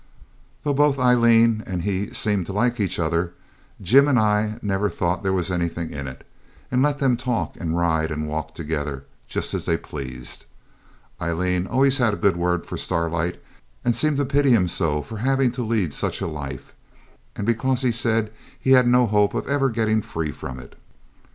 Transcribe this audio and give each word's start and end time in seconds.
Though 0.63 0.73
both 0.73 0.97
Aileen 0.97 1.61
and 1.67 1.83
he 1.83 2.09
seemed 2.09 2.47
to 2.47 2.53
like 2.53 2.79
each 2.79 2.97
other, 2.97 3.33
Jim 3.79 4.07
and 4.07 4.17
I 4.17 4.57
never 4.63 4.89
thought 4.89 5.21
there 5.21 5.31
was 5.31 5.51
anything 5.51 5.91
in 5.91 6.07
it, 6.07 6.25
and 6.71 6.81
let 6.81 6.97
them 6.97 7.15
talk 7.15 7.55
and 7.59 7.77
ride 7.77 8.09
and 8.09 8.27
walk 8.27 8.55
together 8.55 9.03
just 9.27 9.53
as 9.53 9.65
they 9.65 9.77
pleased. 9.77 10.47
Aileen 11.21 11.67
always 11.67 11.99
had 11.99 12.15
a 12.15 12.17
good 12.17 12.35
word 12.35 12.65
for 12.65 12.77
Starlight, 12.77 13.39
and 13.85 13.95
seemed 13.95 14.17
to 14.17 14.25
pity 14.25 14.49
him 14.49 14.67
so 14.67 15.03
for 15.03 15.17
having 15.17 15.51
to 15.51 15.61
lead 15.63 15.93
such 15.93 16.19
a 16.19 16.25
life, 16.25 16.73
and 17.35 17.45
because 17.45 17.83
he 17.83 17.91
said 17.91 18.31
he 18.59 18.71
had 18.71 18.87
no 18.87 19.05
hope 19.05 19.35
of 19.35 19.47
ever 19.47 19.69
getting 19.69 20.01
free 20.01 20.31
from 20.31 20.59
it. 20.59 20.75